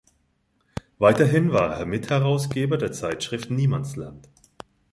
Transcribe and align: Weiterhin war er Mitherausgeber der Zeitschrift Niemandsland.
Weiterhin 0.97 1.51
war 1.53 1.75
er 1.77 1.85
Mitherausgeber 1.85 2.79
der 2.79 2.91
Zeitschrift 2.91 3.51
Niemandsland. 3.51 4.27